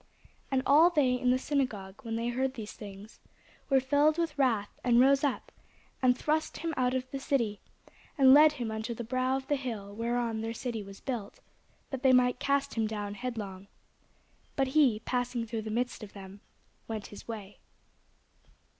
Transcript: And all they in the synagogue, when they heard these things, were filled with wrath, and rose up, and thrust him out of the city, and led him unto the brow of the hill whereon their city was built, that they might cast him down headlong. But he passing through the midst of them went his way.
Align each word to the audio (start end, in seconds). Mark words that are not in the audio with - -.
And 0.49 0.63
all 0.65 0.89
they 0.89 1.13
in 1.13 1.29
the 1.29 1.37
synagogue, 1.37 2.01
when 2.03 2.15
they 2.15 2.29
heard 2.29 2.55
these 2.55 2.73
things, 2.73 3.19
were 3.69 3.79
filled 3.79 4.17
with 4.17 4.35
wrath, 4.35 4.71
and 4.83 4.99
rose 4.99 5.23
up, 5.23 5.51
and 6.01 6.17
thrust 6.17 6.57
him 6.57 6.73
out 6.75 6.95
of 6.95 7.07
the 7.11 7.19
city, 7.19 7.61
and 8.17 8.33
led 8.33 8.53
him 8.53 8.71
unto 8.71 8.95
the 8.95 9.03
brow 9.03 9.37
of 9.37 9.45
the 9.47 9.57
hill 9.57 9.93
whereon 9.95 10.41
their 10.41 10.55
city 10.55 10.81
was 10.81 11.01
built, 11.01 11.39
that 11.91 12.01
they 12.01 12.13
might 12.13 12.39
cast 12.39 12.73
him 12.73 12.87
down 12.87 13.13
headlong. 13.13 13.67
But 14.55 14.69
he 14.69 15.01
passing 15.01 15.45
through 15.45 15.61
the 15.61 15.69
midst 15.69 16.01
of 16.01 16.13
them 16.13 16.41
went 16.87 17.05
his 17.13 17.27
way. 17.27 17.59